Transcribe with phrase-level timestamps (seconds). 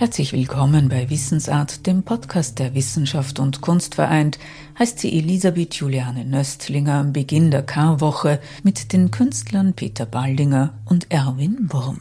[0.00, 4.38] Herzlich willkommen bei Wissensart, dem Podcast der Wissenschaft und Kunst vereint,
[4.78, 11.10] heißt sie Elisabeth Juliane Nöstlinger am Beginn der Karwoche mit den Künstlern Peter Baldinger und
[11.10, 12.00] Erwin Wurm.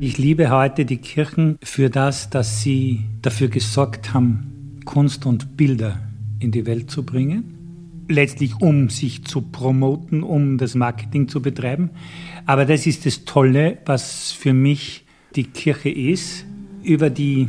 [0.00, 6.00] Ich liebe heute die Kirchen für das, dass sie dafür gesorgt haben, Kunst und Bilder
[6.38, 7.59] in die Welt zu bringen
[8.10, 11.90] letztlich um sich zu promoten, um das Marketing zu betreiben.
[12.44, 15.04] Aber das ist das Tolle, was für mich
[15.36, 16.44] die Kirche ist.
[16.82, 17.48] Über die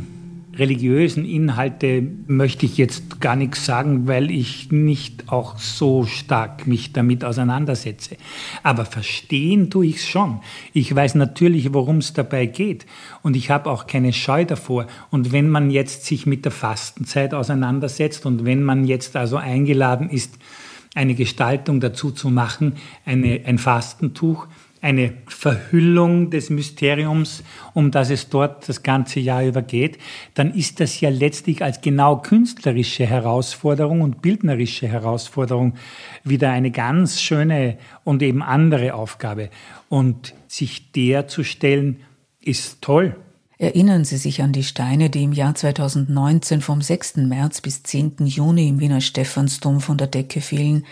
[0.54, 6.92] religiösen Inhalte möchte ich jetzt gar nichts sagen, weil ich nicht auch so stark mich
[6.92, 8.16] damit auseinandersetze.
[8.62, 10.40] Aber verstehen tue ich es schon.
[10.72, 12.86] Ich weiß natürlich, worum es dabei geht.
[13.22, 14.86] Und ich habe auch keine Scheu davor.
[15.10, 20.10] Und wenn man jetzt sich mit der Fastenzeit auseinandersetzt und wenn man jetzt also eingeladen
[20.10, 20.38] ist,
[20.94, 22.74] eine Gestaltung dazu zu machen,
[23.06, 24.46] eine, ein Fastentuch,
[24.82, 29.96] eine Verhüllung des Mysteriums, um das es dort das ganze Jahr über geht,
[30.34, 35.74] dann ist das ja letztlich als genau künstlerische Herausforderung und bildnerische Herausforderung
[36.24, 39.50] wieder eine ganz schöne und eben andere Aufgabe.
[39.88, 42.00] Und sich der zu stellen,
[42.40, 43.14] ist toll.
[43.58, 47.18] Erinnern Sie sich an die Steine, die im Jahr 2019 vom 6.
[47.18, 48.16] März bis 10.
[48.26, 50.84] Juni im Wiener Stephansdom von der Decke fielen,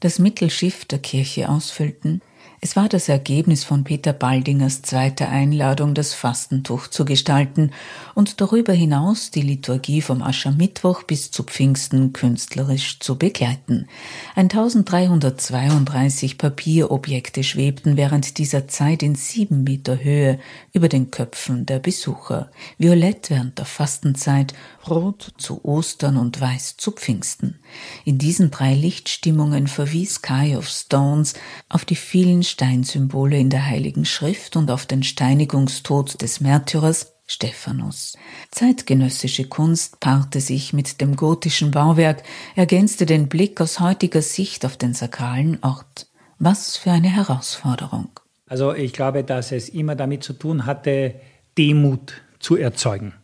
[0.00, 2.20] das Mittelschiff der Kirche ausfüllten?
[2.66, 7.72] Es war das Ergebnis von Peter Baldingers zweiter Einladung, das Fastentuch zu gestalten
[8.14, 13.86] und darüber hinaus die Liturgie vom Aschermittwoch bis zu Pfingsten künstlerisch zu begleiten.
[14.34, 20.38] 1332 Papierobjekte schwebten während dieser Zeit in sieben Meter Höhe
[20.72, 22.50] über den Köpfen der Besucher.
[22.78, 24.54] Violett während der Fastenzeit,
[24.88, 27.58] rot zu Ostern und weiß zu Pfingsten.
[28.06, 31.34] In diesen drei Lichtstimmungen verwies Kai of Stones
[31.68, 38.16] auf die vielen Steinsymbole in der Heiligen Schrift und auf den Steinigungstod des Märtyrers Stephanus.
[38.50, 42.22] Zeitgenössische Kunst paarte sich mit dem gotischen Bauwerk,
[42.54, 46.06] ergänzte den Blick aus heutiger Sicht auf den sakralen Ort.
[46.38, 48.08] Was für eine Herausforderung.
[48.46, 51.14] Also ich glaube, dass es immer damit zu tun hatte,
[51.56, 53.14] Demut zu erzeugen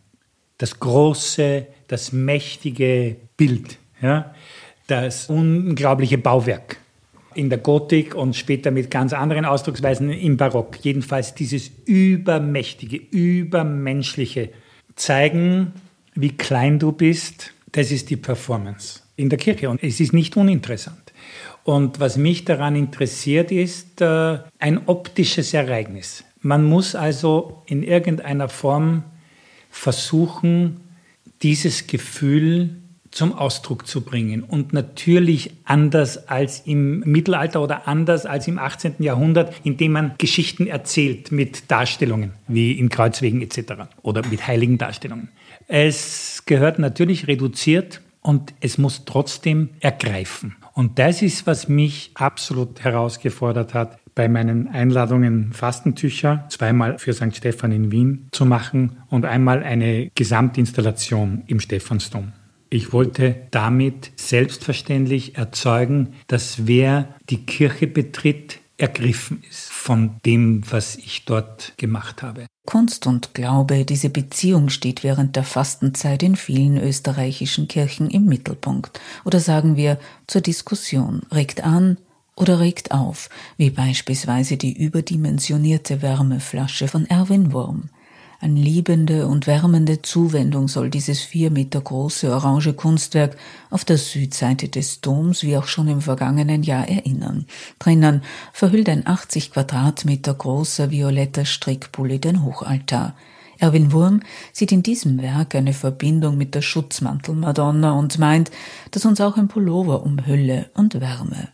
[0.60, 4.34] das große, das mächtige Bild, ja,
[4.86, 6.76] das unglaubliche Bauwerk
[7.34, 10.78] in der Gotik und später mit ganz anderen Ausdrucksweisen im Barock.
[10.82, 14.50] Jedenfalls dieses übermächtige, übermenschliche
[14.96, 15.72] zeigen,
[16.14, 20.36] wie klein du bist, das ist die Performance in der Kirche und es ist nicht
[20.36, 21.12] uninteressant.
[21.62, 26.24] Und was mich daran interessiert, ist äh, ein optisches Ereignis.
[26.40, 29.04] Man muss also in irgendeiner Form
[29.70, 30.80] versuchen,
[31.42, 32.79] dieses Gefühl
[33.10, 34.42] zum Ausdruck zu bringen.
[34.42, 38.96] Und natürlich anders als im Mittelalter oder anders als im 18.
[39.00, 43.72] Jahrhundert, indem man Geschichten erzählt mit Darstellungen, wie in Kreuzwegen etc.
[44.02, 45.28] oder mit heiligen Darstellungen.
[45.66, 50.56] Es gehört natürlich reduziert und es muss trotzdem ergreifen.
[50.74, 57.36] Und das ist, was mich absolut herausgefordert hat, bei meinen Einladungen Fastentücher, zweimal für St.
[57.36, 62.32] Stephan in Wien zu machen und einmal eine Gesamtinstallation im Stephansdom.
[62.70, 70.96] Ich wollte damit selbstverständlich erzeugen, dass wer die Kirche betritt, ergriffen ist von dem, was
[70.96, 72.46] ich dort gemacht habe.
[72.66, 79.00] Kunst und Glaube, diese Beziehung steht während der Fastenzeit in vielen österreichischen Kirchen im Mittelpunkt.
[79.24, 81.98] Oder sagen wir zur Diskussion, regt an,
[82.36, 83.28] oder regt auf,
[83.58, 87.90] wie beispielsweise die überdimensionierte Wärmeflasche von Erwin Wurm.
[88.42, 93.36] An liebende und wärmende Zuwendung soll dieses vier Meter große orange Kunstwerk
[93.68, 97.44] auf der Südseite des Doms wie auch schon im vergangenen Jahr erinnern.
[97.78, 98.22] Drinnen
[98.54, 103.14] verhüllt ein 80 Quadratmeter großer violetter Strickpulli den Hochaltar.
[103.58, 104.20] Erwin Wurm
[104.54, 108.50] sieht in diesem Werk eine Verbindung mit der Schutzmantel-Madonna und meint,
[108.90, 111.50] dass uns auch ein Pullover umhülle und wärme.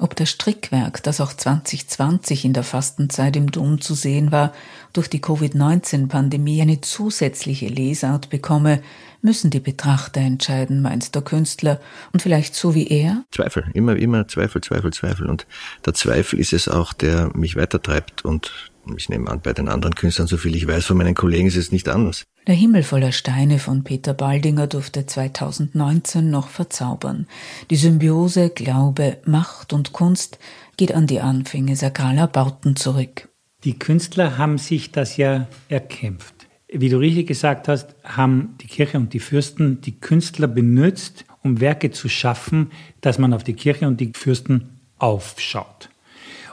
[0.00, 4.54] Ob das Strickwerk, das auch 2020 in der Fastenzeit im Dom zu sehen war,
[4.94, 8.80] durch die Covid-19-Pandemie eine zusätzliche Lesart bekomme,
[9.20, 11.80] müssen die Betrachter entscheiden, meint der Künstler.
[12.14, 13.24] Und vielleicht so wie er?
[13.30, 15.28] Zweifel, immer, immer Zweifel, Zweifel, Zweifel.
[15.28, 15.46] Und
[15.84, 19.94] der Zweifel ist es auch, der mich weitertreibt und ich nehme an, bei den anderen
[19.94, 22.24] Künstlern, so viel ich weiß von meinen Kollegen, ist es nicht anders.
[22.46, 27.26] Der Himmel voller Steine von Peter Baldinger durfte 2019 noch verzaubern.
[27.70, 30.38] Die Symbiose Glaube, Macht und Kunst
[30.76, 33.28] geht an die Anfänge sakraler Bauten zurück.
[33.64, 36.34] Die Künstler haben sich das ja erkämpft.
[36.72, 41.60] Wie du richtig gesagt hast, haben die Kirche und die Fürsten die Künstler benutzt, um
[41.60, 42.70] Werke zu schaffen,
[43.02, 45.89] dass man auf die Kirche und die Fürsten aufschaut.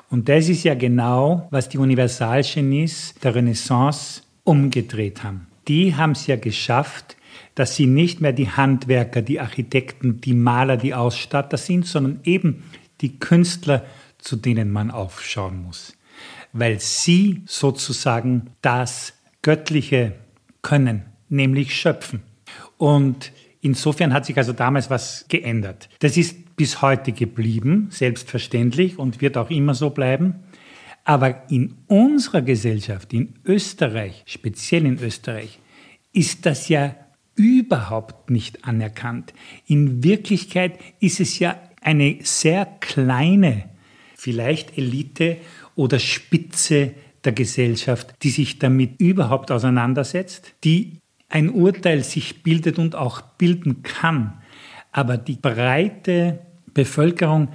[0.09, 5.47] Und das ist ja genau, was die Universalgenies der Renaissance umgedreht haben.
[5.67, 7.17] Die haben es ja geschafft,
[7.55, 12.63] dass sie nicht mehr die Handwerker, die Architekten, die Maler, die Ausstatter sind, sondern eben
[13.01, 13.85] die Künstler,
[14.17, 15.97] zu denen man aufschauen muss.
[16.53, 20.13] Weil sie sozusagen das Göttliche
[20.61, 22.21] können, nämlich schöpfen.
[22.77, 23.31] Und
[23.61, 25.89] insofern hat sich also damals was geändert.
[25.99, 30.35] Das ist bis heute geblieben, selbstverständlich, und wird auch immer so bleiben.
[31.05, 35.59] Aber in unserer Gesellschaft, in Österreich, speziell in Österreich,
[36.11, 36.95] ist das ja
[37.35, 39.33] überhaupt nicht anerkannt.
[39.67, 43.69] In Wirklichkeit ist es ja eine sehr kleine,
[44.15, 45.37] vielleicht Elite
[45.75, 50.97] oder Spitze der Gesellschaft, die sich damit überhaupt auseinandersetzt, die
[51.29, 54.41] ein Urteil sich bildet und auch bilden kann.
[54.91, 56.39] Aber die breite
[56.77, 57.49] Bevölkerung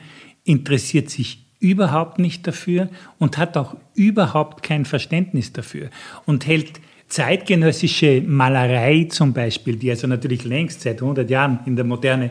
[0.45, 2.89] interessiert sich überhaupt nicht dafür
[3.19, 5.91] und hat auch überhaupt kein Verständnis dafür
[6.27, 11.85] und hält zeitgenössische Malerei zum Beispiel, die also natürlich längst seit 100 Jahren in der
[11.85, 12.31] Moderne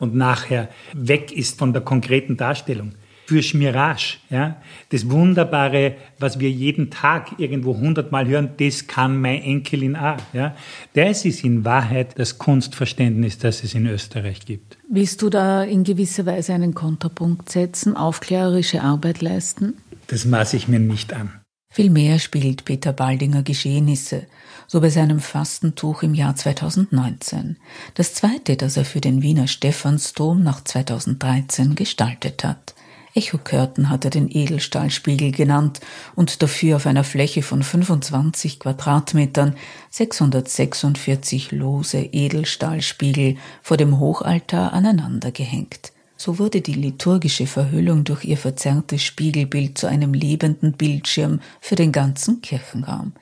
[0.00, 2.92] und nachher weg ist von der konkreten Darstellung,
[3.32, 4.18] für Schmirage.
[4.28, 4.60] Ja?
[4.90, 10.18] Das Wunderbare, was wir jeden Tag irgendwo hundertmal hören, das kann mein Enkelin auch.
[10.34, 10.54] Ja?
[10.92, 14.76] Das ist in Wahrheit das Kunstverständnis, das es in Österreich gibt.
[14.90, 19.78] Willst du da in gewisser Weise einen Konterpunkt setzen, aufklärerische Arbeit leisten?
[20.08, 21.30] Das maße ich mir nicht an.
[21.72, 24.26] Vielmehr spielt Peter Baldinger Geschehnisse,
[24.66, 27.56] so bei seinem Fastentuch im Jahr 2019,
[27.94, 32.74] das zweite, das er für den Wiener Stephansdom nach 2013 gestaltet hat.
[33.14, 35.80] Echokörten hat er den Edelstahlspiegel genannt
[36.14, 39.54] und dafür auf einer Fläche von 25 Quadratmetern
[39.90, 45.92] 646 lose Edelstahlspiegel vor dem Hochaltar aneinander gehängt.
[46.24, 51.90] So wurde die liturgische Verhüllung durch ihr verzerrtes Spiegelbild zu einem lebenden Bildschirm für den
[51.90, 53.12] ganzen Kirchenraum.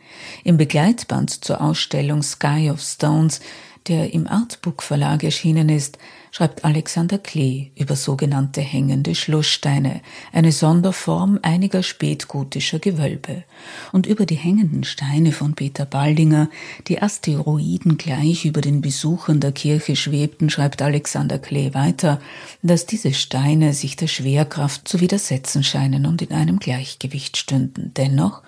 [0.44, 3.40] Im Begleitband zur Ausstellung Sky of Stones
[3.88, 5.98] der im Artbook Verlag erschienen ist,
[6.30, 10.00] schreibt Alexander Klee über sogenannte hängende Schlusssteine,
[10.32, 13.44] eine Sonderform einiger spätgotischer Gewölbe.
[13.92, 16.48] Und über die hängenden Steine von Peter Baldinger,
[16.88, 22.20] die Asteroiden gleich über den Besuchern der Kirche schwebten, schreibt Alexander Klee weiter,
[22.62, 27.92] dass diese Steine sich der Schwerkraft zu widersetzen scheinen und in einem Gleichgewicht stünden.
[27.96, 28.42] Dennoch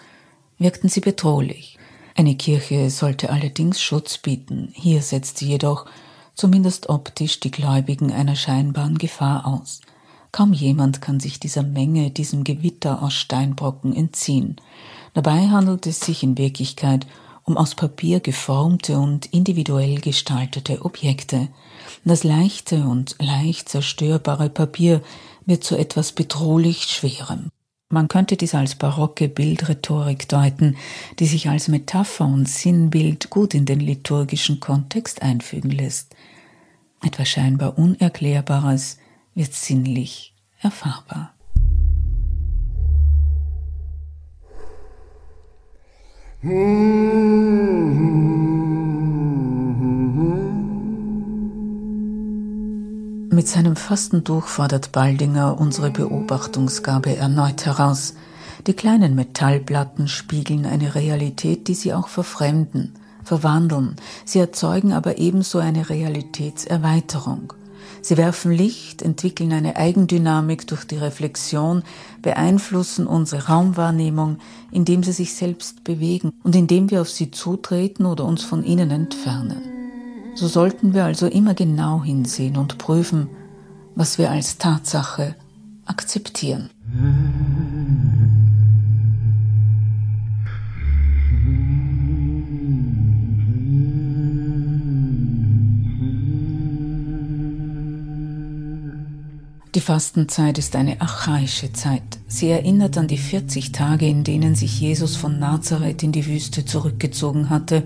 [0.59, 1.79] wirkten sie bedrohlich.
[2.15, 4.71] Eine Kirche sollte allerdings Schutz bieten.
[4.75, 5.87] Hier setzt sie jedoch,
[6.35, 9.81] zumindest optisch, die Gläubigen einer scheinbaren Gefahr aus.
[10.31, 14.57] Kaum jemand kann sich dieser Menge, diesem Gewitter aus Steinbrocken entziehen.
[15.15, 17.07] Dabei handelt es sich in Wirklichkeit
[17.45, 21.49] um aus Papier geformte und individuell gestaltete Objekte.
[22.05, 25.03] Das leichte und leicht zerstörbare Papier
[25.45, 27.51] wird zu etwas bedrohlich Schwerem.
[27.93, 30.77] Man könnte dies als barocke Bildrhetorik deuten,
[31.19, 36.17] die sich als Metapher und Sinnbild gut in den liturgischen Kontext einfügen lässt.
[37.05, 38.97] Etwas scheinbar Unerklärbares
[39.35, 41.35] wird sinnlich erfahrbar.
[53.33, 58.13] Mit seinem Fastentuch fordert Baldinger unsere Beobachtungsgabe erneut heraus.
[58.67, 62.93] Die kleinen Metallplatten spiegeln eine Realität, die sie auch verfremden,
[63.25, 63.97] verwandeln.
[64.27, 67.55] Sie erzeugen aber ebenso eine Realitätserweiterung.
[68.03, 71.85] Sie werfen Licht, entwickeln eine Eigendynamik durch die Reflexion,
[72.21, 78.27] beeinflussen unsere Raumwahrnehmung, indem sie sich selbst bewegen und indem wir auf sie zutreten oder
[78.27, 79.72] uns von ihnen entfernen.
[80.35, 83.29] So sollten wir also immer genau hinsehen und prüfen,
[83.95, 85.37] was wir als Tatsache
[85.85, 86.71] akzeptieren.
[99.75, 102.03] Die Fastenzeit ist eine archaische Zeit.
[102.27, 106.65] Sie erinnert an die 40 Tage, in denen sich Jesus von Nazareth in die Wüste
[106.65, 107.83] zurückgezogen hatte,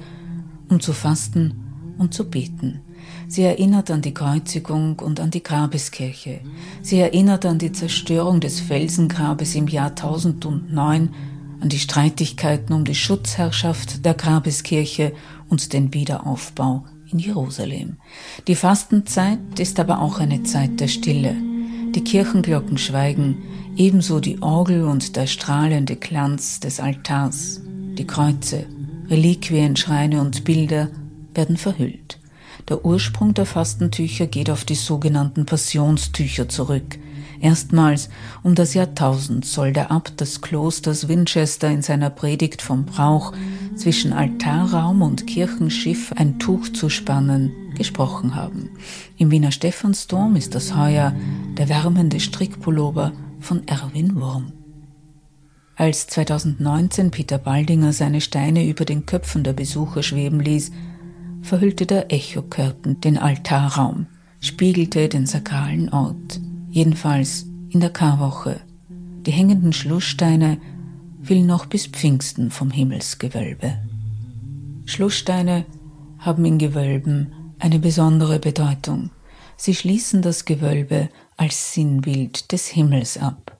[0.68, 1.65] um zu fasten
[1.98, 2.80] und zu beten.
[3.28, 6.40] Sie erinnert an die Kreuzigung und an die Grabeskirche.
[6.82, 11.10] Sie erinnert an die Zerstörung des Felsengrabes im Jahr 1009,
[11.60, 15.12] an die Streitigkeiten um die Schutzherrschaft der Grabeskirche
[15.48, 17.96] und den Wiederaufbau in Jerusalem.
[18.46, 21.34] Die Fastenzeit ist aber auch eine Zeit der Stille.
[21.94, 23.38] Die Kirchenglocken schweigen,
[23.76, 28.66] ebenso die Orgel und der strahlende Glanz des Altars, die Kreuze,
[29.08, 30.88] Reliquien, Schreine und Bilder
[31.36, 32.18] werden verhüllt.
[32.68, 36.98] Der Ursprung der Fastentücher geht auf die sogenannten Passionstücher zurück.
[37.40, 38.08] Erstmals
[38.42, 43.32] um das Jahrtausend soll der Abt des Klosters Winchester in seiner Predigt vom Brauch,
[43.76, 48.70] zwischen Altarraum und Kirchenschiff ein Tuch zu spannen, gesprochen haben.
[49.18, 51.14] Im Wiener Stephansdom ist das heuer
[51.58, 54.52] der wärmende Strickpullover von Erwin Wurm.
[55.76, 60.72] Als 2019 Peter Baldinger seine Steine über den Köpfen der Besucher schweben ließ,
[61.46, 64.06] verhüllte der Echokörten den Altarraum,
[64.40, 68.60] spiegelte den sakralen Ort, jedenfalls in der Karwoche.
[69.24, 70.58] Die hängenden Schlusssteine
[71.22, 73.78] fielen noch bis Pfingsten vom Himmelsgewölbe.
[74.84, 75.64] Schlusssteine
[76.18, 79.10] haben in Gewölben eine besondere Bedeutung.
[79.56, 83.55] Sie schließen das Gewölbe als Sinnbild des Himmels ab.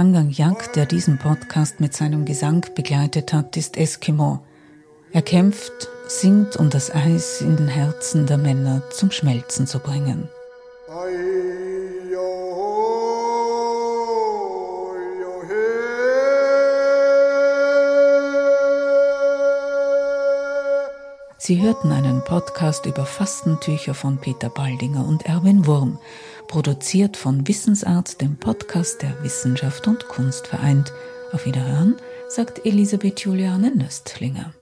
[0.00, 4.40] Angang Yak, der diesen Podcast mit seinem Gesang begleitet hat, ist Eskimo.
[5.12, 10.26] Er kämpft, singt, um das Eis in den Herzen der Männer zum Schmelzen zu bringen.
[21.36, 25.98] Sie hörten einen Podcast über Fastentücher von Peter Baldinger und Erwin Wurm,
[26.50, 30.92] produziert von Wissensart, dem Podcast der Wissenschaft und Kunst vereint.
[31.30, 31.94] Auf Wiederhören,
[32.26, 34.52] sagt Elisabeth Juliane Nöstlinger.